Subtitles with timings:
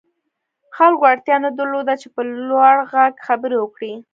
[0.75, 3.93] خلکو اړتيا نه درلوده چې په لوړ غږ خبرې وکړي.